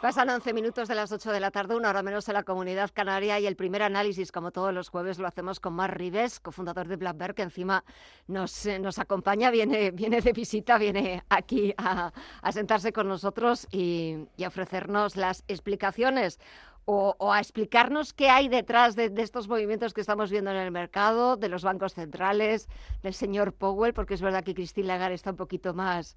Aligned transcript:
Pasan 0.00 0.30
11 0.30 0.54
minutos 0.54 0.88
de 0.88 0.94
las 0.94 1.12
8 1.12 1.30
de 1.30 1.40
la 1.40 1.50
tarde, 1.50 1.76
una 1.76 1.90
hora 1.90 2.02
menos 2.02 2.26
en 2.26 2.32
la 2.32 2.42
comunidad 2.42 2.90
canaria 2.90 3.38
y 3.38 3.46
el 3.46 3.54
primer 3.54 3.82
análisis, 3.82 4.32
como 4.32 4.50
todos 4.50 4.72
los 4.72 4.88
jueves, 4.88 5.18
lo 5.18 5.28
hacemos 5.28 5.60
con 5.60 5.74
Mar 5.74 5.98
Rives, 5.98 6.40
cofundador 6.40 6.88
de 6.88 6.96
Blackberg, 6.96 7.34
que 7.34 7.42
encima 7.42 7.84
nos, 8.26 8.64
eh, 8.64 8.78
nos 8.78 8.98
acompaña, 8.98 9.50
viene, 9.50 9.90
viene 9.90 10.22
de 10.22 10.32
visita, 10.32 10.78
viene 10.78 11.22
aquí 11.28 11.74
a, 11.76 12.12
sentarse 12.50 12.94
con 12.94 13.08
nosotros 13.08 13.68
y, 13.70 14.26
a 14.42 14.48
ofrecernos 14.48 15.16
las 15.16 15.44
explicaciones. 15.48 16.40
O, 16.86 17.14
a 17.32 17.38
explicarnos 17.38 18.14
qué 18.14 18.30
hay 18.30 18.48
detrás 18.48 18.96
de, 18.96 19.10
de, 19.10 19.22
estos 19.22 19.46
movimientos 19.46 19.92
que 19.92 20.00
estamos 20.00 20.30
viendo 20.30 20.50
en 20.50 20.56
el 20.56 20.72
mercado, 20.72 21.36
de 21.36 21.48
los 21.48 21.62
bancos 21.62 21.92
centrales, 21.94 22.68
del 23.02 23.14
señor 23.14 23.52
Powell, 23.52 23.92
porque 23.92 24.14
es 24.14 24.22
verdad 24.22 24.42
que 24.42 24.54
Christine 24.54 24.88
Lagarde 24.88 25.14
está 25.14 25.30
un 25.30 25.36
poquito 25.36 25.72
más 25.72 26.16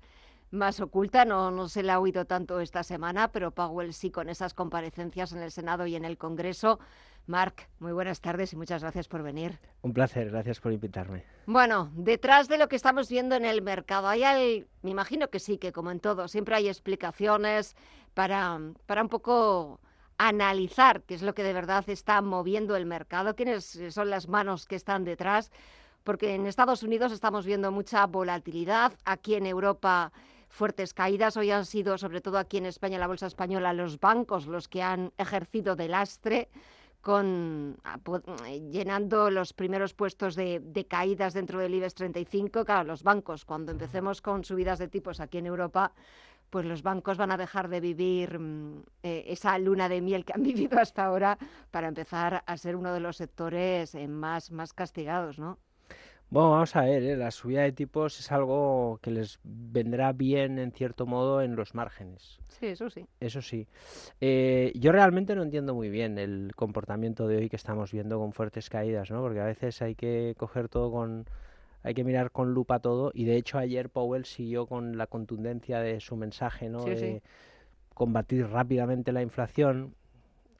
más 0.53 0.79
oculta, 0.79 1.25
no, 1.25 1.51
no 1.51 1.67
se 1.67 1.83
le 1.83 1.91
ha 1.91 1.99
oído 1.99 2.25
tanto 2.25 2.59
esta 2.59 2.83
semana, 2.83 3.31
pero 3.31 3.51
Powell 3.51 3.93
sí 3.93 4.11
con 4.11 4.29
esas 4.29 4.53
comparecencias 4.53 5.33
en 5.33 5.39
el 5.39 5.51
Senado 5.51 5.85
y 5.87 5.95
en 5.95 6.05
el 6.05 6.17
Congreso. 6.17 6.79
Marc, 7.25 7.69
muy 7.79 7.91
buenas 7.93 8.21
tardes 8.21 8.53
y 8.53 8.55
muchas 8.55 8.81
gracias 8.81 9.07
por 9.07 9.23
venir. 9.23 9.59
Un 9.81 9.93
placer, 9.93 10.29
gracias 10.29 10.59
por 10.59 10.71
invitarme. 10.71 11.23
Bueno, 11.45 11.89
detrás 11.95 12.47
de 12.49 12.57
lo 12.57 12.67
que 12.67 12.75
estamos 12.75 13.09
viendo 13.09 13.35
en 13.35 13.45
el 13.45 13.61
mercado, 13.61 14.07
hay 14.07 14.65
me 14.81 14.91
imagino 14.91 15.29
que 15.29 15.39
sí, 15.39 15.57
que 15.57 15.71
como 15.71 15.89
en 15.91 15.99
todo, 15.99 16.27
siempre 16.27 16.55
hay 16.55 16.67
explicaciones 16.67 17.75
para, 18.13 18.59
para 18.85 19.01
un 19.01 19.09
poco 19.09 19.79
analizar 20.17 21.01
qué 21.01 21.15
es 21.15 21.23
lo 21.23 21.33
que 21.33 21.43
de 21.43 21.53
verdad 21.53 21.83
está 21.89 22.21
moviendo 22.21 22.75
el 22.75 22.85
mercado, 22.85 23.35
quiénes 23.35 23.79
son 23.89 24.09
las 24.09 24.27
manos 24.27 24.67
que 24.67 24.75
están 24.75 25.03
detrás, 25.03 25.51
porque 26.03 26.35
en 26.35 26.45
Estados 26.45 26.83
Unidos 26.83 27.11
estamos 27.11 27.45
viendo 27.45 27.71
mucha 27.71 28.05
volatilidad, 28.05 28.93
aquí 29.05 29.35
en 29.35 29.45
Europa 29.45 30.11
fuertes 30.53 30.93
caídas. 30.93 31.35
Hoy 31.35 31.49
han 31.51 31.65
sido, 31.65 31.97
sobre 31.97 32.21
todo 32.21 32.37
aquí 32.37 32.57
en 32.57 32.67
España, 32.67 32.99
la 32.99 33.07
bolsa 33.07 33.25
española, 33.25 33.73
los 33.73 33.99
bancos 33.99 34.45
los 34.45 34.67
que 34.67 34.83
han 34.83 35.11
ejercido 35.17 35.75
de 35.75 35.87
lastre 35.87 36.49
con 37.01 37.75
ah, 37.83 37.99
llenando 38.71 39.29
los 39.29 39.51
primeros 39.51 39.93
puestos 39.93 40.35
de, 40.35 40.85
caídas 40.87 41.33
dentro 41.33 41.59
del 41.59 41.73
IBEX 41.73 41.95
35. 41.95 42.63
Claro, 42.63 42.83
los 42.85 43.03
bancos, 43.03 43.43
cuando 43.45 43.71
empecemos 43.71 44.21
con 44.21 44.45
subidas 44.45 44.79
de 44.79 44.87
tipos 44.87 45.19
aquí 45.19 45.39
en 45.39 45.47
Europa, 45.47 45.91
pues 46.49 46.65
los 46.65 46.83
bancos 46.83 47.17
van 47.17 47.31
a 47.31 47.37
dejar 47.37 47.67
de 47.67 47.81
vivir 47.81 48.37
mm, 48.37 48.83
eh, 49.01 49.25
esa 49.27 49.57
luna 49.57 49.89
de 49.89 50.01
miel 50.01 50.23
que 50.23 50.33
han 50.33 50.43
vivido 50.51 50.79
hasta 50.79 51.03
ahora 51.03 51.37
para 51.71 51.87
empezar 51.87 52.43
a 52.45 52.57
ser 52.57 52.75
uno 52.75 52.93
de 52.93 52.99
los 52.99 53.17
sectores 53.17 53.95
eh, 53.95 54.07
más, 54.07 54.51
más 54.51 54.71
castigados, 54.71 55.39
¿no? 55.39 55.57
Bueno, 56.33 56.49
vamos 56.49 56.75
a 56.75 56.81
ver, 56.81 57.03
¿eh? 57.03 57.15
la 57.15 57.29
subida 57.29 57.61
de 57.61 57.71
tipos 57.71 58.19
es 58.19 58.31
algo 58.31 58.97
que 59.03 59.11
les 59.11 59.39
vendrá 59.43 60.13
bien 60.13 60.57
en 60.57 60.71
cierto 60.71 61.05
modo 61.05 61.43
en 61.43 61.55
los 61.55 61.75
márgenes. 61.75 62.39
Sí, 62.47 62.65
eso 62.65 62.89
sí. 62.89 63.05
Eso 63.19 63.43
sí. 63.43 63.67
Eh, 64.19 64.71
yo 64.73 64.91
realmente 64.91 65.35
no 65.35 65.43
entiendo 65.43 65.75
muy 65.75 65.89
bien 65.89 66.17
el 66.17 66.53
comportamiento 66.55 67.27
de 67.27 67.37
hoy 67.37 67.49
que 67.49 67.55
estamos 67.55 67.91
viendo 67.91 68.17
con 68.17 68.33
fuertes 68.33 68.71
caídas, 68.71 69.11
¿no? 69.11 69.21
Porque 69.21 69.41
a 69.41 69.45
veces 69.45 69.79
hay 69.83 69.93
que 69.93 70.33
coger 70.35 70.69
todo 70.69 70.91
con... 70.91 71.27
Hay 71.83 71.93
que 71.93 72.03
mirar 72.03 72.31
con 72.31 72.55
lupa 72.55 72.79
todo 72.79 73.11
y 73.13 73.25
de 73.25 73.35
hecho 73.35 73.59
ayer 73.59 73.91
Powell 73.91 74.25
siguió 74.25 74.65
con 74.65 74.97
la 74.97 75.05
contundencia 75.05 75.81
de 75.81 75.99
su 75.99 76.15
mensaje, 76.15 76.67
¿no? 76.67 76.83
de 76.83 77.21
combatir 77.93 78.47
rápidamente 78.47 79.11
la 79.11 79.21
inflación 79.21 79.93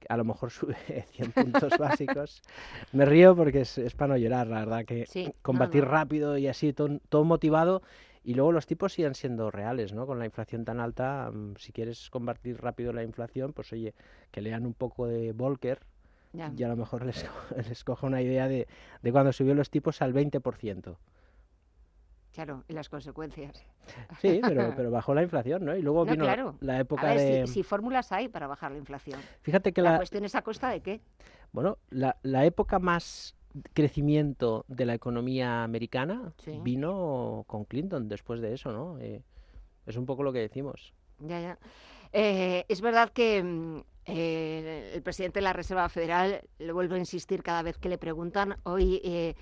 a 0.09 0.17
lo 0.17 0.23
mejor 0.23 0.51
sube 0.51 0.75
100 1.11 1.31
puntos 1.31 1.77
básicos. 1.77 2.41
Me 2.91 3.05
río 3.05 3.35
porque 3.35 3.61
es, 3.61 3.79
para 3.95 4.13
no 4.13 4.17
llorar, 4.17 4.47
la 4.47 4.59
verdad, 4.59 4.85
que 4.85 5.33
combatir 5.41 5.85
rápido 5.85 6.37
y 6.37 6.47
así, 6.47 6.73
todo, 6.73 7.23
motivado. 7.23 7.81
Y 8.25 8.35
luego 8.35 8.53
los 8.53 8.65
tipos 8.65 8.93
siguen 8.93 9.15
siendo 9.15 9.51
reales, 9.51 9.93
¿no? 9.93 10.07
Con 10.07 10.17
la 10.17 10.25
inflación 10.25 10.63
tan 10.63 10.79
alta, 10.79 11.29
mm, 11.33 11.55
si 11.57 11.73
quieres 11.73 12.09
combatir 12.09 12.61
rápido 12.61 12.93
la 12.93 13.03
inflación, 13.03 13.51
pues 13.51 13.73
oye, 13.73 13.93
que 14.31 14.41
lean 14.41 14.65
un 14.65 14.73
poco 14.73 15.07
de 15.07 15.33
Volcker 15.33 15.79
y 16.57 16.63
a 16.63 16.67
lo 16.67 16.75
mejor 16.75 17.05
les, 17.05 17.25
les 17.69 17.83
coja 17.83 18.07
una 18.07 18.21
idea 18.21 18.47
de, 18.47 18.67
de 19.01 19.11
cuando 19.11 19.33
subió 19.33 19.53
los 19.53 19.69
tipos 19.69 20.01
al 20.01 20.13
20%. 20.13 20.95
Claro, 22.33 22.63
y 22.67 22.73
las 22.73 22.89
consecuencias. 22.89 23.63
Sí, 24.19 24.41
pero, 24.43 24.73
pero 24.75 24.89
bajó 24.89 25.13
la 25.13 25.21
inflación, 25.21 25.65
¿no? 25.65 25.75
Y 25.75 25.81
luego 25.81 26.03
vino 26.03 26.25
la 26.61 26.79
época 26.79 27.11
a 27.11 27.15
ver, 27.15 27.41
de... 27.41 27.47
Si, 27.47 27.61
fórmulas 27.61 28.11
hay 28.11 28.27
para 28.27 28.47
bajar 28.47 28.71
la 28.71 28.79
inflación. 28.79 29.19
Fíjate 29.41 29.71
que 29.71 29.81
la... 29.81 29.91
La 29.91 29.97
cuestión 29.97 30.25
es 30.25 30.33
a 30.33 30.41
costa 30.41 30.69
de 30.69 30.81
qué. 30.81 31.01
Bueno, 31.51 31.77
la, 31.91 32.17
la 32.23 32.43
época 32.45 32.79
más 32.79 33.35
crecimiento 33.73 34.65
de 34.67 34.85
la 34.85 34.95
economía 34.95 35.63
americana 35.63 36.33
vino 36.63 37.43
con 37.45 37.65
Clinton 37.65 38.09
después 38.09 38.41
de 38.41 38.53
eso, 38.53 38.71
¿no? 38.71 38.97
Eh, 38.99 39.21
es 39.85 39.95
un 39.95 40.07
poco 40.07 40.23
lo 40.23 40.33
que 40.33 40.39
decimos. 40.39 40.93
Ya, 41.19 41.39
ya. 41.39 41.59
Eh, 42.11 42.65
es 42.67 42.81
verdad 42.81 43.09
que 43.09 43.43
mm, 43.43 43.83
eh, 44.05 44.91
el 44.95 45.03
presidente 45.03 45.39
de 45.39 45.43
la 45.43 45.53
Reserva 45.53 45.87
Federal, 45.89 46.41
le 46.57 46.71
vuelvo 46.71 46.95
a 46.95 46.99
insistir 46.99 47.43
cada 47.43 47.61
vez 47.61 47.77
que 47.77 47.89
le 47.89 47.99
preguntan, 47.99 48.57
hoy 48.63 49.35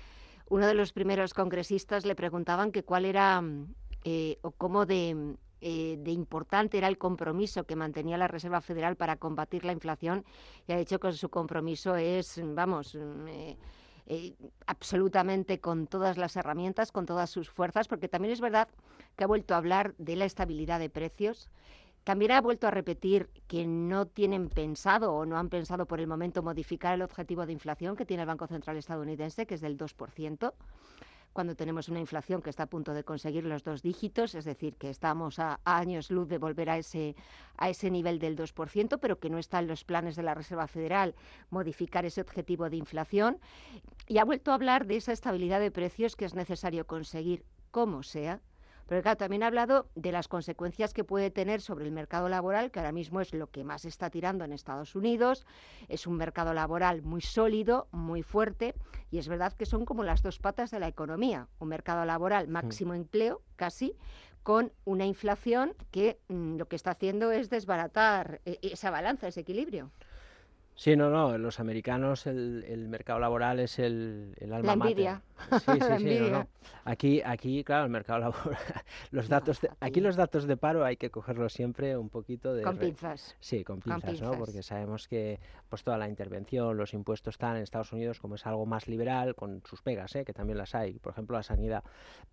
uno 0.52 0.66
de 0.66 0.74
los 0.74 0.92
primeros 0.92 1.32
congresistas 1.32 2.04
le 2.04 2.14
preguntaban 2.14 2.72
que 2.72 2.84
cuál 2.84 3.06
era 3.06 3.40
mm, 3.40 3.74
eh, 4.04 4.38
o 4.42 4.50
cómo 4.50 4.82
mm, 4.82 5.32
eh, 5.62 5.96
de, 5.98 6.10
importante 6.10 6.76
era 6.76 6.88
el 6.88 6.98
compromiso 6.98 7.64
que 7.64 7.74
mantenía 7.74 8.18
la 8.18 8.28
Reserva 8.28 8.60
Federal 8.60 8.96
para 8.96 9.16
combatir 9.16 9.64
la 9.64 9.72
inflación 9.72 10.26
y 10.68 10.72
ha 10.72 10.76
dicho 10.76 11.00
que 11.00 11.10
su 11.12 11.30
compromiso 11.30 11.96
es, 11.96 12.38
vamos, 12.44 12.94
mm, 12.94 13.28
eh, 14.08 14.36
absolutamente 14.66 15.58
con 15.58 15.86
todas 15.86 16.18
las 16.18 16.36
herramientas, 16.36 16.92
con 16.92 17.06
todas 17.06 17.30
sus 17.30 17.48
fuerzas, 17.48 17.88
porque 17.88 18.08
también 18.08 18.32
es 18.32 18.42
verdad 18.42 18.68
que 19.16 19.24
ha 19.24 19.28
vuelto 19.28 19.54
a 19.54 19.56
hablar 19.56 19.94
de 19.96 20.16
la 20.16 20.26
estabilidad 20.26 20.80
de 20.80 20.90
precios 20.90 21.48
también 22.04 22.32
ha 22.32 22.40
vuelto 22.40 22.66
a 22.66 22.70
repetir 22.70 23.28
que 23.46 23.66
no 23.66 24.06
tienen 24.06 24.48
pensado 24.48 25.12
o 25.12 25.24
no 25.24 25.38
han 25.38 25.48
pensado 25.48 25.86
por 25.86 26.00
el 26.00 26.06
momento 26.06 26.42
modificar 26.42 26.94
el 26.94 27.02
objetivo 27.02 27.46
de 27.46 27.52
inflación 27.52 27.96
que 27.96 28.06
tiene 28.06 28.22
el 28.22 28.26
Banco 28.26 28.46
Central 28.46 28.76
estadounidense, 28.76 29.46
que 29.46 29.54
es 29.54 29.60
del 29.60 29.78
2%, 29.78 30.52
cuando 31.32 31.54
tenemos 31.54 31.88
una 31.88 32.00
inflación 32.00 32.42
que 32.42 32.50
está 32.50 32.64
a 32.64 32.66
punto 32.66 32.92
de 32.92 33.04
conseguir 33.04 33.44
los 33.44 33.62
dos 33.62 33.82
dígitos, 33.82 34.34
es 34.34 34.44
decir, 34.44 34.74
que 34.76 34.90
estamos 34.90 35.38
a, 35.38 35.60
años 35.64 36.10
luz 36.10 36.28
de 36.28 36.38
volver 36.38 36.68
a 36.70 36.78
ese, 36.78 37.16
a 37.56 37.70
ese 37.70 37.90
nivel 37.90 38.18
del 38.18 38.36
2%, 38.36 38.98
pero 39.00 39.18
que 39.18 39.30
no 39.30 39.38
está 39.38 39.58
en 39.60 39.68
los 39.68 39.84
planes 39.84 40.16
de 40.16 40.22
la 40.22 40.34
Reserva 40.34 40.66
Federal 40.66 41.14
modificar 41.50 42.04
ese 42.04 42.20
objetivo 42.20 42.68
de 42.68 42.76
inflación. 42.76 43.38
Y 44.08 44.18
ha 44.18 44.24
vuelto 44.24 44.50
a 44.50 44.54
hablar 44.54 44.86
de 44.86 44.96
esa 44.96 45.12
estabilidad 45.12 45.60
de 45.60 45.70
precios 45.70 46.16
que 46.16 46.26
es 46.26 46.34
necesario 46.34 46.86
conseguir 46.86 47.44
como 47.70 48.02
sea 48.02 48.40
pero 48.86 49.02
claro, 49.02 49.16
también 49.16 49.42
ha 49.42 49.46
hablado 49.46 49.88
de 49.94 50.12
las 50.12 50.28
consecuencias 50.28 50.92
que 50.92 51.04
puede 51.04 51.30
tener 51.30 51.60
sobre 51.60 51.84
el 51.84 51.92
mercado 51.92 52.28
laboral, 52.28 52.70
que 52.70 52.78
ahora 52.78 52.92
mismo 52.92 53.20
es 53.20 53.32
lo 53.32 53.48
que 53.50 53.64
más 53.64 53.84
está 53.84 54.10
tirando 54.10 54.44
en 54.44 54.52
Estados 54.52 54.94
Unidos. 54.94 55.46
Es 55.88 56.06
un 56.06 56.16
mercado 56.16 56.52
laboral 56.54 57.02
muy 57.02 57.20
sólido, 57.20 57.88
muy 57.92 58.22
fuerte, 58.22 58.74
y 59.10 59.18
es 59.18 59.28
verdad 59.28 59.52
que 59.52 59.66
son 59.66 59.84
como 59.84 60.04
las 60.04 60.22
dos 60.22 60.38
patas 60.38 60.70
de 60.70 60.80
la 60.80 60.88
economía. 60.88 61.48
Un 61.58 61.68
mercado 61.68 62.04
laboral 62.04 62.48
máximo 62.48 62.94
empleo, 62.94 63.42
casi, 63.56 63.96
con 64.42 64.72
una 64.84 65.06
inflación 65.06 65.74
que 65.90 66.18
mm, 66.28 66.56
lo 66.56 66.66
que 66.66 66.76
está 66.76 66.92
haciendo 66.92 67.30
es 67.32 67.48
desbaratar 67.48 68.40
eh, 68.44 68.58
esa 68.62 68.90
balanza, 68.90 69.28
ese 69.28 69.40
equilibrio. 69.40 69.90
Sí, 70.74 70.96
no, 70.96 71.10
no, 71.10 71.36
los 71.36 71.60
americanos 71.60 72.26
el, 72.26 72.64
el 72.66 72.88
mercado 72.88 73.20
laboral 73.20 73.60
es 73.60 73.78
el, 73.78 74.34
el 74.38 74.52
alma 74.52 74.68
La 74.68 74.72
envidia. 74.72 75.22
Sí, 75.50 75.72
sí, 75.80 75.98
sí, 75.98 76.18
no, 76.20 76.30
no. 76.30 76.48
Aquí, 76.84 77.20
aquí, 77.24 77.62
claro, 77.62 77.84
el 77.84 77.90
mercado 77.90 78.18
laboral, 78.20 78.58
los 79.10 79.28
datos, 79.28 79.60
de, 79.60 79.70
aquí 79.80 80.00
los 80.00 80.16
datos 80.16 80.46
de 80.46 80.56
paro 80.56 80.84
hay 80.84 80.96
que 80.96 81.10
cogerlos 81.10 81.52
siempre 81.52 81.96
un 81.96 82.08
poquito 82.08 82.54
de... 82.54 82.62
Con 82.62 82.78
pinzas. 82.78 83.36
Sí, 83.38 83.62
con 83.64 83.80
pinzas, 83.80 84.20
¿no? 84.22 84.32
Porque 84.32 84.62
sabemos 84.62 85.08
que 85.08 85.38
pues 85.68 85.84
toda 85.84 85.98
la 85.98 86.08
intervención, 86.08 86.76
los 86.76 86.94
impuestos 86.94 87.34
están 87.34 87.56
en 87.56 87.62
Estados 87.62 87.92
Unidos 87.92 88.18
como 88.18 88.36
es 88.36 88.46
algo 88.46 88.64
más 88.66 88.88
liberal, 88.88 89.34
con 89.34 89.62
sus 89.64 89.82
pegas, 89.82 90.14
¿eh? 90.16 90.24
que 90.24 90.32
también 90.32 90.58
las 90.58 90.74
hay, 90.74 90.98
por 90.98 91.12
ejemplo 91.12 91.36
la 91.36 91.42
sanidad. 91.42 91.84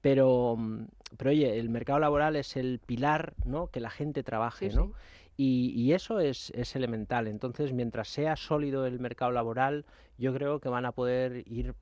Pero, 0.02 0.56
mm, 0.58 0.86
pero 1.18 1.32
oye, 1.32 1.60
el 1.60 1.70
mercado 1.70 2.00
laboral 2.00 2.36
es 2.36 2.56
el 2.56 2.80
pilar, 2.80 3.34
¿no? 3.46 3.68
Que 3.68 3.80
la 3.80 3.90
gente 3.90 4.24
trabaje, 4.24 4.70
¿no? 4.70 4.94
Y, 5.42 5.94
eso 5.94 6.20
es, 6.20 6.52
elemental. 6.76 7.26
Entonces, 7.28 7.72
mientras 7.72 8.10
sea 8.10 8.36
sólido 8.36 8.86
el 8.86 9.00
mercado 9.00 9.32
laboral, 9.32 9.86
yo 10.18 10.34
creo 10.34 10.60
que 10.60 10.68
van 10.68 10.86
a 10.86 10.92
poder 10.92 11.48
ir 11.48 11.76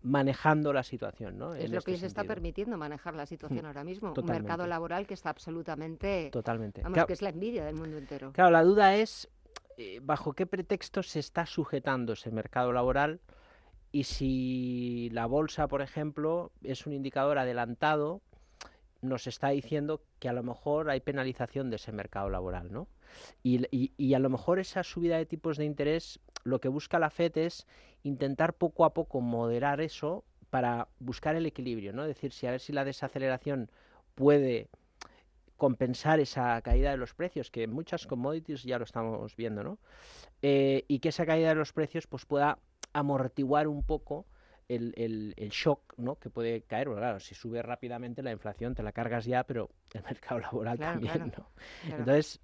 manejando 0.00 0.72
la 0.72 0.82
situación. 0.82 1.36
¿no? 1.36 1.54
Es 1.54 1.70
lo 1.70 1.82
que 1.82 1.90
les 1.90 2.02
está 2.04 2.24
permitiendo 2.24 2.78
manejar 2.78 3.14
la 3.14 3.26
situación 3.26 3.64
mm, 3.64 3.66
ahora 3.66 3.84
mismo. 3.84 4.14
Un 4.16 4.24
mercado 4.24 4.66
laboral 4.66 5.06
que 5.06 5.12
está 5.12 5.28
absolutamente... 5.28 6.30
Totalmente. 6.32 6.80
Vamos, 6.80 7.04
que 7.04 7.12
es 7.12 7.20
la 7.20 7.28
envidia 7.28 7.66
del 7.66 7.74
mundo 7.74 7.98
entero. 7.98 8.32
Claro, 8.32 8.50
la 8.50 8.62
duda 8.62 8.96
es 8.96 9.28
eh, 9.76 10.00
bajo 10.02 10.32
qué 10.32 10.46
pretexto 10.46 11.02
se 11.02 11.18
está 11.18 11.44
sujetando 11.44 12.14
ese 12.14 12.30
mercado 12.30 12.72
laboral 12.72 13.20
y 13.92 14.04
si 14.04 15.10
la 15.10 15.26
bolsa, 15.26 15.68
por 15.68 15.82
ejemplo, 15.82 16.50
es 16.62 16.86
un 16.86 16.94
indicador 16.94 17.36
adelantado, 17.36 18.22
nos 19.02 19.26
está 19.26 19.50
diciendo 19.50 20.02
que 20.18 20.28
a 20.28 20.32
lo 20.32 20.42
mejor 20.42 20.90
hay 20.90 21.00
penalización 21.00 21.70
de 21.70 21.76
ese 21.76 21.92
mercado 21.92 22.30
laboral, 22.30 22.72
¿no? 22.72 22.88
Y, 23.42 23.92
y, 23.96 24.14
a 24.14 24.18
lo 24.18 24.28
mejor 24.28 24.58
esa 24.58 24.82
subida 24.82 25.16
de 25.16 25.26
tipos 25.26 25.56
de 25.56 25.64
interés, 25.64 26.20
lo 26.44 26.60
que 26.60 26.68
busca 26.68 26.98
la 26.98 27.10
FED 27.10 27.38
es 27.38 27.66
intentar 28.02 28.54
poco 28.54 28.84
a 28.84 28.94
poco 28.94 29.20
moderar 29.20 29.80
eso 29.80 30.24
para 30.50 30.88
buscar 30.98 31.36
el 31.36 31.46
equilibrio, 31.46 31.92
¿no? 31.92 32.02
Es 32.02 32.08
decir, 32.08 32.32
si 32.32 32.46
a 32.46 32.50
ver 32.50 32.60
si 32.60 32.72
la 32.72 32.84
desaceleración 32.84 33.70
puede 34.14 34.68
compensar 35.56 36.20
esa 36.20 36.60
caída 36.62 36.90
de 36.90 36.96
los 36.96 37.14
precios, 37.14 37.50
que 37.50 37.62
en 37.62 37.72
muchas 37.72 38.06
commodities 38.06 38.62
ya 38.62 38.78
lo 38.78 38.84
estamos 38.84 39.36
viendo, 39.36 39.62
¿no? 39.62 39.78
Eh, 40.42 40.84
y 40.88 40.98
que 40.98 41.08
esa 41.08 41.26
caída 41.26 41.48
de 41.48 41.54
los 41.54 41.72
precios 41.72 42.06
pues 42.06 42.26
pueda 42.26 42.58
amortiguar 42.92 43.68
un 43.68 43.82
poco 43.82 44.26
el, 44.68 45.34
el, 45.36 45.48
shock 45.50 45.94
¿no? 45.96 46.16
que 46.16 46.30
puede 46.30 46.62
caer. 46.62 46.88
Bueno, 46.88 47.00
claro, 47.00 47.20
si 47.20 47.34
sube 47.34 47.62
rápidamente 47.62 48.22
la 48.22 48.32
inflación 48.32 48.74
te 48.74 48.82
la 48.82 48.92
cargas 48.92 49.24
ya, 49.24 49.44
pero 49.44 49.70
el 49.92 50.02
mercado 50.02 50.40
laboral 50.40 50.78
también, 50.78 51.32
¿no? 51.36 51.50
Entonces, 51.84 52.40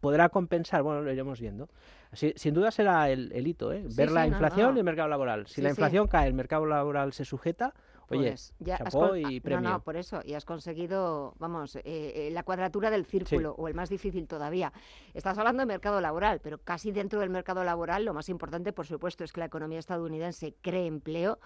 podrá 0.00 0.28
compensar, 0.28 0.82
bueno, 0.82 1.00
lo 1.00 1.12
iremos 1.12 1.40
viendo. 1.40 1.68
sin 2.12 2.54
duda 2.54 2.70
será 2.70 3.08
el, 3.08 3.46
hito, 3.46 3.72
¿eh? 3.72 3.84
ver 3.94 4.10
la 4.10 4.26
inflación 4.26 4.76
y 4.76 4.80
el 4.80 4.84
mercado 4.84 5.08
laboral. 5.08 5.46
Si 5.46 5.62
la 5.62 5.70
inflación 5.70 6.08
cae, 6.08 6.26
el 6.26 6.34
mercado 6.34 6.66
laboral 6.66 7.12
se 7.12 7.24
sujeta, 7.24 7.72
Oye, 8.08 8.28
pues 8.28 8.54
ya 8.58 8.78
y 9.16 9.40
premio. 9.40 9.60
No, 9.60 9.70
no, 9.70 9.80
por 9.82 9.96
eso, 9.96 10.20
y 10.24 10.34
has 10.34 10.44
conseguido, 10.44 11.34
vamos, 11.38 11.76
eh, 11.76 11.82
eh, 11.84 12.30
la 12.32 12.42
cuadratura 12.42 12.90
del 12.90 13.04
círculo, 13.04 13.54
o 13.56 13.68
el 13.68 13.74
más 13.74 13.88
difícil 13.88 14.26
todavía. 14.26 14.72
Estás 15.14 15.38
hablando 15.38 15.62
de 15.62 15.66
mercado 15.66 16.00
laboral, 16.00 16.40
pero 16.40 16.58
casi 16.58 16.92
dentro 16.92 17.20
del 17.20 17.30
mercado 17.30 17.64
laboral, 17.64 18.04
lo 18.04 18.14
más 18.14 18.28
importante, 18.28 18.72
por 18.72 18.86
supuesto, 18.86 19.24
es 19.24 19.32
que 19.32 19.40
la 19.40 19.46
economía 19.46 19.78
estadounidense 19.78 20.54
cree 20.60 20.86
empleo. 20.86 21.38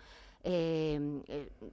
Eh, 0.43 1.23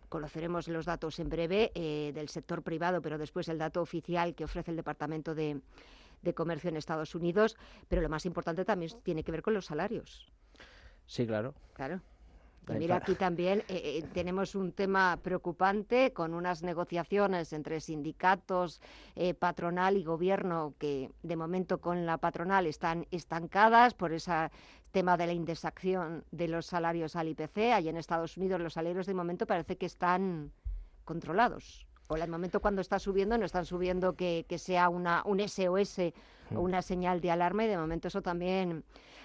conoceremos 0.09 0.67
los 0.67 0.85
datos 0.85 1.19
en 1.19 1.29
breve 1.29 1.71
del 2.13 2.29
sector 2.29 2.63
privado, 2.63 3.01
pero 3.01 3.17
después 3.17 3.47
el 3.49 3.57
dato 3.57 3.81
oficial 3.81 4.33
que 4.35 4.45
ofrece 4.45 4.71
el 4.71 4.77
Departamento 4.77 5.35
de, 5.35 5.61
de 6.21 6.33
Comercio 6.33 6.69
en 6.69 6.77
Estados 6.77 7.13
Unidos. 7.13 7.55
Pero 7.87 8.01
lo 8.01 8.09
más 8.09 8.25
importante 8.25 8.65
también 8.65 8.91
tiene 9.03 9.23
que 9.23 9.31
ver 9.31 9.43
con 9.43 9.53
los 9.53 9.65
salarios. 9.65 10.31
Sí, 11.05 11.27
claro. 11.27 11.53
Claro 11.73 12.01
mira, 12.67 12.97
aquí 12.97 13.15
también 13.15 13.59
eh, 13.67 13.99
eh, 13.99 14.03
tenemos 14.13 14.55
un 14.55 14.71
tema 14.71 15.17
preocupante 15.21 16.13
con 16.13 16.33
unas 16.33 16.63
negociaciones 16.63 17.53
entre 17.53 17.79
sindicatos, 17.79 18.81
eh, 19.15 19.33
patronal 19.33 19.97
y 19.97 20.03
gobierno 20.03 20.73
que 20.77 21.11
de 21.23 21.35
momento 21.35 21.79
con 21.79 22.05
la 22.05 22.17
patronal 22.17 22.67
están 22.67 23.07
estancadas 23.11 23.93
por 23.93 24.13
ese 24.13 24.49
tema 24.91 25.17
de 25.17 25.27
la 25.27 25.33
indexación 25.33 26.23
de 26.31 26.47
los 26.47 26.65
salarios 26.65 27.15
al 27.15 27.27
IPC. 27.29 27.73
Allí 27.73 27.89
en 27.89 27.97
Estados 27.97 28.37
Unidos 28.37 28.61
los 28.61 28.73
salarios 28.73 29.05
de 29.05 29.13
momento 29.13 29.45
parece 29.45 29.77
que 29.77 29.85
están 29.85 30.51
controlados. 31.03 31.87
En 32.09 32.21
el 32.21 32.29
momento 32.29 32.59
cuando 32.59 32.81
está 32.81 32.99
subiendo 32.99 33.37
no 33.37 33.45
están 33.45 33.65
subiendo 33.65 34.15
que, 34.15 34.45
que 34.47 34.57
sea 34.57 34.89
una, 34.89 35.23
un 35.25 35.39
SOS 35.39 35.99
o 35.99 36.11
mm. 36.51 36.57
una 36.57 36.81
señal 36.81 37.21
de 37.21 37.31
alarma 37.31 37.65
y 37.65 37.67
de 37.67 37.77
momento 37.77 38.07
eso 38.07 38.21
también 38.21 38.83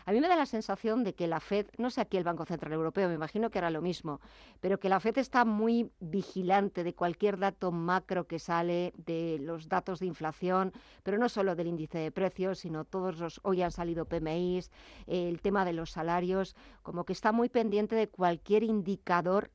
a 0.08 0.12
mí 0.12 0.22
me 0.22 0.28
da 0.28 0.36
la 0.36 0.46
sensación 0.46 1.04
de 1.04 1.14
que 1.14 1.26
la 1.26 1.38
Fed, 1.38 1.66
no 1.76 1.90
sé 1.90 2.00
aquí 2.00 2.16
el 2.16 2.24
Banco 2.24 2.46
Central 2.46 2.72
Europeo, 2.72 3.10
me 3.10 3.14
imagino 3.14 3.50
que 3.50 3.58
hará 3.58 3.68
lo 3.68 3.82
mismo, 3.82 4.22
pero 4.58 4.80
que 4.80 4.88
la 4.88 5.00
Fed 5.00 5.18
está 5.18 5.44
muy 5.44 5.92
vigilante 6.00 6.82
de 6.82 6.94
cualquier 6.94 7.38
dato 7.38 7.72
macro 7.72 8.26
que 8.26 8.38
sale, 8.38 8.94
de 8.96 9.36
los 9.38 9.68
datos 9.68 10.00
de 10.00 10.06
inflación, 10.06 10.72
pero 11.02 11.18
no 11.18 11.28
solo 11.28 11.54
del 11.54 11.66
índice 11.66 11.98
de 11.98 12.10
precios, 12.10 12.60
sino 12.60 12.86
todos 12.86 13.18
los, 13.18 13.38
hoy 13.42 13.60
han 13.60 13.70
salido 13.70 14.06
PMIs, 14.06 14.70
el 15.06 15.42
tema 15.42 15.66
de 15.66 15.74
los 15.74 15.90
salarios, 15.90 16.56
como 16.82 17.04
que 17.04 17.12
está 17.12 17.30
muy 17.30 17.50
pendiente 17.50 17.94
de 17.94 18.08
cualquier 18.08 18.62
indicador 18.62 19.50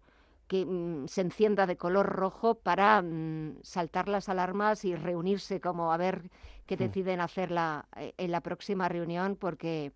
que 0.47 0.65
mm, 0.65 1.07
se 1.07 1.21
encienda 1.21 1.65
de 1.65 1.77
color 1.77 2.05
rojo 2.07 2.55
para 2.55 3.01
mm, 3.01 3.59
saltar 3.61 4.07
las 4.07 4.29
alarmas 4.29 4.85
y 4.85 4.95
reunirse 4.95 5.59
como 5.59 5.93
a 5.93 5.97
ver 5.97 6.29
qué 6.65 6.75
hmm. 6.75 6.79
deciden 6.79 7.21
hacer 7.21 7.51
la, 7.51 7.87
eh, 7.95 8.13
en 8.17 8.31
la 8.31 8.41
próxima 8.41 8.89
reunión, 8.89 9.35
porque 9.35 9.91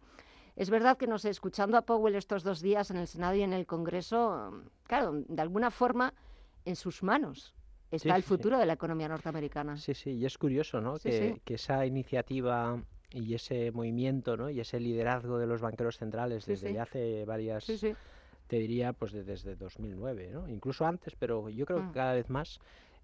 es 0.56 0.70
verdad 0.70 0.98
que 0.98 1.08
no 1.08 1.20
sé, 1.20 1.30
escuchando 1.30 1.78
a 1.78 1.84
Powell 1.84 2.16
estos 2.16 2.44
dos 2.44 2.62
días 2.62 2.92
en 2.92 2.98
el 2.98 3.08
Senado 3.08 3.36
y 3.36 3.42
en 3.42 3.54
el 3.54 3.66
Congreso, 3.66 4.64
claro, 4.84 5.24
de 5.28 5.42
alguna 5.42 5.72
forma 5.72 6.14
en 6.66 6.76
sus 6.76 7.04
manos 7.04 7.54
está 7.92 8.16
el 8.16 8.24
futuro 8.24 8.58
de 8.58 8.66
la 8.66 8.74
economía 8.74 9.08
norteamericana. 9.08 9.78
Sí, 9.78 9.94
sí, 9.94 10.12
y 10.12 10.26
es 10.26 10.38
curioso, 10.38 10.82
¿no? 10.82 10.98
que, 10.98 11.42
esa 11.46 11.86
iniciativa 11.86 12.82
y 13.12 13.34
ese 13.34 13.72
movimiento, 13.72 14.36
¿no? 14.36 14.50
Y 14.50 14.60
ese 14.60 14.80
liderazgo 14.80 15.38
de 15.38 15.48
los 15.48 15.62
banqueros 15.62 15.98
centrales 15.98 16.46
desde 16.46 16.74
ya 16.74 16.84
hace 16.84 17.24
varias, 17.26 17.66
te 18.48 18.58
diría, 18.58 18.94
pues 18.94 19.12
desde 19.12 19.56
2009, 19.56 20.30
¿no? 20.34 20.48
Incluso 20.48 20.86
antes, 20.86 21.16
pero 21.18 21.50
yo 21.50 21.66
creo 21.66 21.80
que 21.80 21.88
mm. 21.88 21.94
cada 21.94 22.14
vez 22.14 22.30
más 22.30 22.60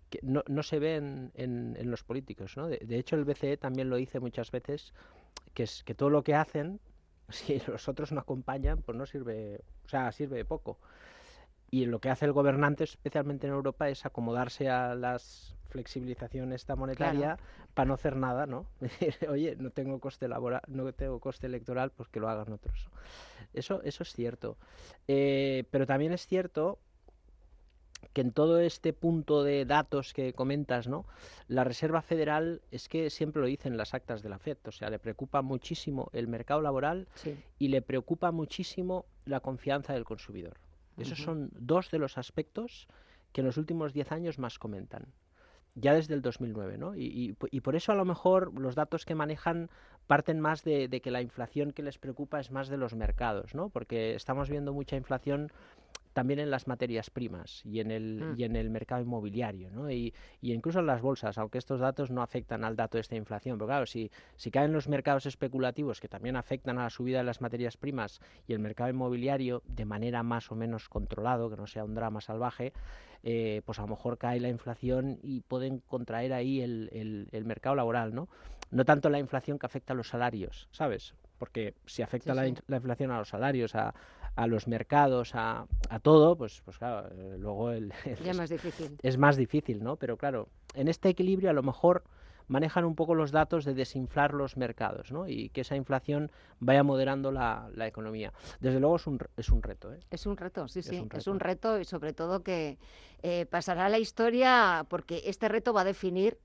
que 0.09 0.19
no, 0.21 0.43
no 0.47 0.63
se 0.63 0.79
ve 0.79 0.95
en, 0.95 1.31
en, 1.35 1.91
los 1.91 2.03
políticos, 2.03 2.55
¿no? 2.57 2.67
De, 2.67 2.77
de, 2.77 2.97
hecho, 2.97 3.15
el 3.15 3.25
BCE 3.25 3.57
también 3.57 3.89
lo 3.89 3.95
dice 3.95 4.19
muchas 4.19 4.51
veces, 4.51 4.93
que 5.53 5.63
es 5.63 5.83
que 5.83 5.95
todo 5.95 6.09
lo 6.09 6.23
que 6.23 6.35
hacen 6.35 6.79
si 7.29 7.59
los 7.67 7.87
otros 7.87 8.11
no 8.11 8.21
acompañan, 8.21 8.81
pues 8.81 8.97
no 8.97 9.05
sirve, 9.05 9.61
o 9.85 9.89
sea, 9.89 10.11
sirve 10.11 10.37
de 10.37 10.45
poco. 10.45 10.77
Y 11.73 11.87
lo 11.87 11.97
que 11.97 12.11
hace 12.11 12.25
el 12.25 12.33
gobernante, 12.33 12.83
especialmente 12.83 13.47
en 13.47 13.53
Europa, 13.53 13.89
es 13.89 14.05
acomodarse 14.05 14.69
a 14.69 14.93
las 14.93 15.55
flexibilizaciones 15.69 16.61
esta 16.61 16.75
monetaria 16.75 17.39
para 17.73 17.87
no 17.87 17.95
hacer 17.95 18.15
nada, 18.15 18.45
¿no? 18.45 18.67
Oye, 19.27 19.55
no 19.55 19.71
tengo 19.71 19.99
coste 19.99 20.27
laboral, 20.27 20.61
no 20.67 20.93
tengo 20.93 21.19
coste 21.19 21.47
electoral, 21.47 21.89
pues 21.89 22.09
que 22.09 22.19
lo 22.19 22.29
hagan 22.29 22.53
otros. 22.53 22.89
Eso, 23.55 23.81
eso 23.81 24.03
es 24.03 24.13
cierto. 24.13 24.55
Eh, 25.07 25.63
pero 25.71 25.87
también 25.87 26.13
es 26.13 26.27
cierto 26.27 26.77
que 28.13 28.21
en 28.21 28.33
todo 28.33 28.59
este 28.59 28.93
punto 28.93 29.43
de 29.43 29.65
datos 29.65 30.13
que 30.13 30.33
comentas, 30.33 30.87
¿no? 30.87 31.07
La 31.47 31.63
Reserva 31.63 32.03
Federal 32.03 32.61
es 32.69 32.87
que 32.87 33.09
siempre 33.09 33.41
lo 33.41 33.47
dicen 33.47 33.77
las 33.77 33.95
actas 33.95 34.21
de 34.21 34.29
la 34.29 34.37
FED, 34.37 34.59
o 34.67 34.71
sea, 34.71 34.91
le 34.91 34.99
preocupa 34.99 35.41
muchísimo 35.41 36.11
el 36.13 36.27
mercado 36.27 36.61
laboral 36.61 37.07
y 37.57 37.69
le 37.69 37.81
preocupa 37.81 38.29
muchísimo 38.29 39.07
la 39.25 39.39
confianza 39.39 39.93
del 39.93 40.03
consumidor. 40.03 40.59
Esos 40.97 41.19
son 41.19 41.49
dos 41.53 41.89
de 41.91 41.99
los 41.99 42.17
aspectos 42.17 42.87
que 43.31 43.41
en 43.41 43.47
los 43.47 43.57
últimos 43.57 43.93
diez 43.93 44.11
años 44.11 44.37
más 44.37 44.59
comentan 44.59 45.07
ya 45.75 45.93
desde 45.93 46.13
el 46.13 46.21
2009, 46.21 46.77
¿no? 46.77 46.95
Y, 46.95 47.35
y, 47.51 47.61
por 47.61 47.75
eso 47.75 47.91
a 47.91 47.95
lo 47.95 48.05
mejor 48.05 48.57
los 48.59 48.75
datos 48.75 49.05
que 49.05 49.15
manejan 49.15 49.69
parten 50.05 50.39
más 50.39 50.63
de, 50.63 50.87
de, 50.87 51.01
que 51.01 51.09
la 51.09 51.21
inflación 51.21 51.71
que 51.71 51.81
les 51.81 51.97
preocupa 51.97 52.39
es 52.39 52.51
más 52.51 52.67
de 52.67 52.77
los 52.77 52.93
mercados, 52.93 53.55
¿no? 53.55 53.69
Porque 53.69 54.13
estamos 54.13 54.49
viendo 54.49 54.73
mucha 54.73 54.95
inflación 54.95 55.51
también 56.13 56.39
en 56.39 56.49
las 56.49 56.67
materias 56.67 57.09
primas 57.09 57.61
y 57.65 57.79
en 57.79 57.91
el, 57.91 58.21
mm. 58.21 58.39
y 58.39 58.43
en 58.43 58.55
el 58.55 58.69
mercado 58.69 59.01
inmobiliario, 59.01 59.69
¿no? 59.71 59.91
Y, 59.91 60.13
y, 60.41 60.53
incluso 60.53 60.79
en 60.79 60.85
las 60.85 61.01
bolsas, 61.01 61.37
aunque 61.37 61.57
estos 61.57 61.79
datos 61.79 62.11
no 62.11 62.21
afectan 62.21 62.63
al 62.63 62.75
dato 62.75 62.97
de 62.97 63.01
esta 63.01 63.15
inflación. 63.15 63.57
Pero 63.57 63.67
claro, 63.67 63.85
si, 63.85 64.11
si 64.35 64.51
caen 64.51 64.71
los 64.71 64.87
mercados 64.87 65.25
especulativos 65.25 65.99
que 65.99 66.07
también 66.07 66.35
afectan 66.35 66.77
a 66.77 66.83
la 66.83 66.89
subida 66.89 67.17
de 67.17 67.23
las 67.23 67.41
materias 67.41 67.77
primas 67.77 68.21
y 68.47 68.53
el 68.53 68.59
mercado 68.59 68.89
inmobiliario 68.89 69.63
de 69.67 69.85
manera 69.85 70.23
más 70.23 70.51
o 70.51 70.55
menos 70.55 70.87
controlado, 70.87 71.49
que 71.49 71.57
no 71.57 71.67
sea 71.67 71.83
un 71.83 71.95
drama 71.95 72.21
salvaje, 72.21 72.73
eh, 73.23 73.61
pues 73.65 73.79
a 73.79 73.83
lo 73.83 73.87
mejor 73.87 74.17
cae 74.17 74.39
la 74.39 74.49
inflación 74.49 75.19
y 75.23 75.41
pueden 75.41 75.79
contraer 75.79 76.33
ahí 76.33 76.61
el, 76.61 76.89
el, 76.91 77.27
el 77.31 77.45
mercado 77.45 77.75
laboral, 77.75 78.13
¿no? 78.13 78.27
No 78.69 78.85
tanto 78.85 79.09
la 79.09 79.19
inflación 79.19 79.57
que 79.59 79.65
afecta 79.65 79.93
a 79.93 79.95
los 79.95 80.09
salarios, 80.09 80.67
¿sabes? 80.71 81.15
Porque 81.43 81.73
si 81.85 82.01
afecta 82.01 82.33
la, 82.33 82.43
la, 82.67 82.77
inflación 82.77 83.11
a 83.11 83.17
los 83.17 83.27
salarios, 83.27 83.75
a, 83.75 83.93
a 84.37 84.47
los 84.47 84.65
mercados, 84.65 85.35
a, 85.35 85.65
a 85.89 85.99
todo, 85.99 86.37
pues, 86.37 86.61
pues 86.63 86.77
claro, 86.77 87.09
eh, 87.13 87.35
luego 87.37 87.69
el, 87.71 87.91
es 88.05 88.37
más 88.37 88.49
difícil. 88.49 88.97
Es 89.03 89.17
más 89.17 89.35
difícil, 89.35 89.83
¿no? 89.83 89.97
Pero 89.97 90.15
claro, 90.15 90.47
en 90.73 90.87
este 90.87 91.09
equilibrio 91.09 91.49
a 91.49 91.53
lo 91.53 91.61
mejor 91.61 92.05
manejan 92.47 92.85
un 92.85 92.95
poco 92.95 93.13
los 93.13 93.33
datos 93.33 93.65
de 93.65 93.73
desinflar 93.73 94.33
los 94.33 94.55
mercados, 94.55 95.11
¿no? 95.11 95.27
Y 95.27 95.49
que 95.49 95.59
esa 95.59 95.75
inflación 95.75 96.31
vaya 96.61 96.81
moderando 96.81 97.29
la, 97.29 97.69
la 97.75 97.87
economía. 97.87 98.31
Desde 98.61 98.79
luego 98.79 98.95
es 98.95 99.05
un, 99.05 99.19
es 99.35 99.49
un 99.49 99.61
reto, 99.61 99.93
¿eh? 99.93 99.99
Es 100.11 100.25
un 100.25 100.37
reto, 100.37 100.69
sí, 100.69 100.81
sí, 100.81 101.05
es 101.13 101.27
un 101.27 101.41
reto, 101.41 101.77
y 101.77 101.83
sobre 101.83 102.13
todo 102.13 102.41
que 102.41 102.77
eh, 103.21 103.47
pasará 103.47 103.89
la 103.89 103.99
historia 103.99 104.85
porque 104.87 105.23
este 105.25 105.49
reto 105.49 105.73
va 105.73 105.81
a 105.81 105.85
definir 105.85 106.37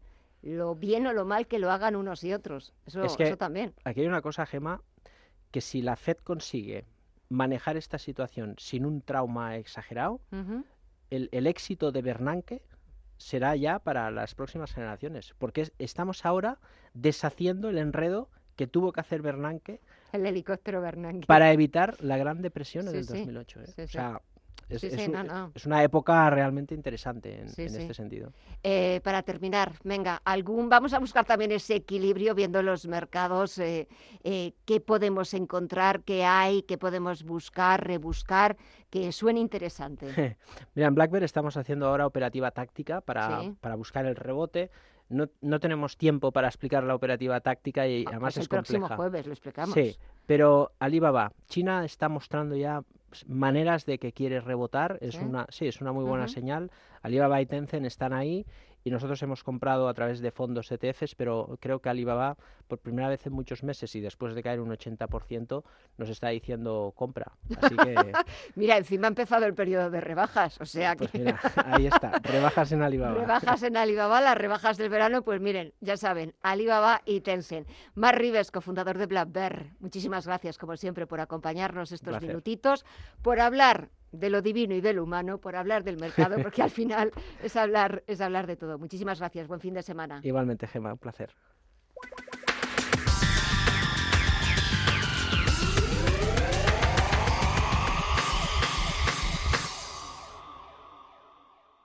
lo 0.43 0.75
bien 0.75 1.07
o 1.07 1.13
lo 1.13 1.25
mal 1.25 1.47
que 1.47 1.59
lo 1.59 1.71
hagan 1.71 1.97
unos 1.97 2.23
y 2.25 2.33
otros. 2.33 2.73
Eso, 2.87 3.03
eso 3.03 3.37
también. 3.37 3.75
Aquí 3.85 4.01
hay 4.01 4.07
una 4.07 4.23
cosa, 4.23 4.47
Gema, 4.47 4.83
que 5.51 5.61
si 5.61 5.83
la 5.83 5.97
Fed 5.97 6.19
consigue 6.19 6.85
manejar 7.29 7.77
esta 7.77 7.99
situación 7.99 8.55
sin 8.59 8.85
un 8.85 9.03
trauma 9.03 9.57
exagerado, 9.57 10.21
el, 11.11 11.29
el, 11.33 11.47
éxito 11.47 11.93
de 11.93 12.03
Bernanke 12.03 12.63
será 13.19 13.57
ya 13.57 13.79
para 13.79 14.11
las 14.11 14.35
próximas 14.35 14.73
generaciones, 14.73 15.35
porque 15.39 15.71
estamos 15.79 16.25
ahora 16.25 16.59
deshaciendo 16.95 17.69
el 17.69 17.79
enredo 17.79 18.29
que 18.59 18.67
tuvo 18.67 18.93
que 18.93 19.01
hacer 19.01 19.23
Bernanke. 19.23 19.81
El 20.13 20.27
helicóptero 20.27 20.81
Bernanke. 20.81 21.27
Para 21.27 21.53
evitar 21.53 22.03
la 22.03 22.17
Gran 22.17 22.43
Depresión 22.43 22.89
en 22.89 22.97
el 22.97 23.07
2008. 23.07 23.61
¿eh? 23.61 23.85
o 23.85 23.89
sea, 23.89 24.21
es, 24.69 24.81
Sí, 24.81 24.87
es 24.89 24.95
sí, 25.01 25.07
un- 25.07 25.13
no, 25.13 25.23
no. 25.25 25.53
es 25.55 25.65
una 25.67 25.83
época 25.83 26.29
realmente 26.31 26.75
interesante 26.75 27.41
en, 27.41 27.49
Sí, 27.49 27.63
en 27.63 27.71
sí. 27.71 27.77
este 27.79 27.95
sentido. 27.95 28.33
Eh, 28.63 29.01
para 29.03 29.23
terminar, 29.23 29.73
venga, 29.85 30.21
algún, 30.25 30.69
vamos 30.69 30.93
a 30.93 30.99
buscar 30.99 31.25
también 31.25 31.53
ese 31.53 31.75
equilibrio 31.77 32.35
viendo 32.35 32.63
los 32.63 32.87
mercados, 32.87 33.59
eh, 33.59 33.89
eh, 34.25 34.53
qué 34.65 34.81
podemos 34.81 35.33
encontrar, 35.35 36.03
qué 36.03 36.25
hay, 36.25 36.63
qué 36.63 36.77
podemos 36.79 37.25
buscar, 37.25 37.87
rebuscar, 37.87 38.57
que 38.91 39.11
suene 39.13 39.41
interesante. 39.41 40.07
Mira, 40.75 40.89
en 40.89 40.95
BlackBerry 40.95 41.25
estamos 41.25 41.57
haciendo 41.57 41.87
ahora 41.87 42.07
operativa 42.07 42.51
táctica 42.51 43.01
para, 43.01 43.43
para 43.61 43.75
buscar 43.75 44.07
el 44.07 44.17
rebote. 44.17 44.71
No, 45.11 45.27
no 45.41 45.59
tenemos 45.59 45.97
tiempo 45.97 46.33
para 46.33 46.49
explicar 46.49 46.85
la 46.85 46.95
operativa 46.95 47.41
táctica 47.41 47.87
y 47.89 48.03
Ah, 48.05 48.11
además 48.11 48.35
pues 48.35 48.37
es 48.37 48.43
el 48.43 48.49
próximo 48.51 48.81
compleja. 48.81 48.97
jueves 48.97 49.27
lo 49.27 49.33
explicamos. 49.33 49.73
Sí, 49.75 49.97
pero 50.27 50.73
Alibaba, 50.79 51.33
China 51.47 51.83
está 51.87 52.11
mostrando 52.11 52.55
ya 52.57 52.83
maneras 53.27 53.87
de 53.87 53.99
que 53.99 54.13
quiere 54.13 54.41
rebotar. 54.41 54.99
Es 55.01 55.17
¿Sí? 55.17 55.25
una, 55.25 55.47
sí, 55.49 55.67
es 55.67 55.81
una 55.81 55.93
muy 55.93 56.05
buena 56.05 56.29
señal. 56.29 56.71
Alibaba 57.03 57.41
y 57.41 57.47
Tencent 57.47 57.87
están 57.87 58.13
ahí 58.13 58.47
y 58.85 58.91
nosotros 58.91 59.23
hemos 59.23 59.45
comprado 59.45 59.89
a 59.89 59.95
través 59.95 60.21
de 60.21 60.31
fondos 60.31 60.71
ETFs, 60.71 61.15
pero 61.15 61.59
creo 61.61 61.81
que 61.81 61.89
Alibaba, 61.89 62.37
por 62.69 62.79
primera 62.79 63.09
vez 63.09 63.27
en 63.27 63.33
muchos 63.33 63.63
meses 63.63 63.95
y 63.95 64.01
después 64.01 64.35
de 64.35 64.43
caer 64.43 64.61
un 64.61 64.71
80%, 64.71 65.63
nos 65.97 66.09
está 66.09 66.29
diciendo 66.29 66.93
compra. 66.95 67.33
Así 67.61 67.77
que, 67.77 68.13
Mira, 68.55 68.77
encima 68.77 69.07
ha 69.07 69.09
empezado 69.09 69.47
el 69.47 69.55
periodo 69.55 69.91
de 69.91 70.01
rebajas, 70.01 70.61
o 70.61 70.67
sea 70.67 70.97
que 70.97 71.09
pues 71.09 71.15
mira, 71.15 71.41
ahí 71.65 71.87
está, 71.87 72.19
rebajas 72.23 72.73
en 72.73 72.83
Alibaba. 72.83 73.15
rebajas 73.15 73.63
en 73.63 73.77
Alibaba, 73.77 74.21
las 74.21 74.37
rebajas 74.37 74.77
del 74.77 74.89
verano, 74.91 75.23
pues 75.23 75.41
miren, 75.41 75.75
ya 75.81 75.97
saben, 75.97 76.35
Alibaba 76.43 77.03
y 77.05 77.21
Tencent. 77.21 77.69
Mar 77.95 78.19
Rives, 78.19 78.51
cofundador 78.51 78.99
de 78.99 79.07
BlackBerry, 79.07 79.73
muchísimas 79.81 80.27
gracias 80.27 80.59
como 80.59 80.77
siempre 80.77 81.07
por 81.07 81.21
acompañarnos 81.21 81.93
estos 81.93 82.21
minutitos, 82.21 82.85
por 83.23 83.41
hablar 83.41 83.91
de 84.13 84.31
lo 84.31 84.43
divino 84.43 84.75
y 84.75 84.81
de 84.81 84.93
lo 84.93 85.05
humano, 85.05 85.39
por 85.39 85.57
hablar 85.57 85.85
del 85.85 85.99
mercado, 85.99 86.37
porque 86.43 86.63
al 86.63 86.71
final 86.71 87.13
es 87.43 87.57
hablar, 87.57 88.03
es 88.07 88.21
hablar 88.21 88.47
de 88.47 88.57
todo. 88.57 88.79
Muchísimas 88.79 89.19
gracias, 89.19 89.49
buen 89.49 89.61
fin 89.61 89.75
de 89.75 89.83
semana. 89.83 90.21
Igualmente, 90.23 90.67
Gema, 90.67 90.93
un 90.93 90.99
placer. 90.99 91.31